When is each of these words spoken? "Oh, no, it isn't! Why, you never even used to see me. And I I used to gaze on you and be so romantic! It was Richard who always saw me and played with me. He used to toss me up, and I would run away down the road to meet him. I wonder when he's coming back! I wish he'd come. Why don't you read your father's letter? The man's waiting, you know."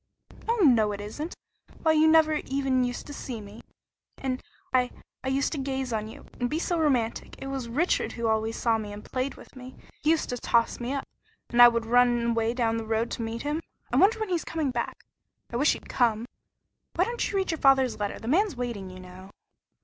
"Oh, 0.49 0.55
no, 0.63 0.93
it 0.93 0.99
isn't! 0.99 1.35
Why, 1.83 1.91
you 1.91 2.07
never 2.07 2.33
even 2.47 2.83
used 2.83 3.05
to 3.05 3.13
see 3.13 3.39
me. 3.39 3.61
And 4.17 4.41
I 4.73 4.89
I 5.23 5.27
used 5.27 5.51
to 5.51 5.59
gaze 5.59 5.93
on 5.93 6.07
you 6.07 6.25
and 6.39 6.49
be 6.49 6.57
so 6.57 6.79
romantic! 6.79 7.35
It 7.37 7.45
was 7.45 7.69
Richard 7.69 8.13
who 8.13 8.25
always 8.25 8.55
saw 8.55 8.79
me 8.79 8.93
and 8.93 9.05
played 9.05 9.35
with 9.35 9.55
me. 9.55 9.75
He 10.01 10.09
used 10.09 10.29
to 10.29 10.37
toss 10.39 10.79
me 10.79 10.91
up, 10.91 11.07
and 11.51 11.61
I 11.61 11.67
would 11.67 11.85
run 11.85 12.31
away 12.31 12.55
down 12.55 12.77
the 12.77 12.87
road 12.87 13.11
to 13.11 13.21
meet 13.21 13.43
him. 13.43 13.61
I 13.93 13.97
wonder 13.97 14.19
when 14.19 14.29
he's 14.29 14.43
coming 14.43 14.71
back! 14.71 15.03
I 15.51 15.55
wish 15.57 15.73
he'd 15.73 15.87
come. 15.87 16.25
Why 16.95 17.03
don't 17.03 17.29
you 17.29 17.37
read 17.37 17.51
your 17.51 17.59
father's 17.59 17.99
letter? 17.99 18.17
The 18.17 18.27
man's 18.27 18.55
waiting, 18.55 18.89
you 18.89 18.99
know." 18.99 19.29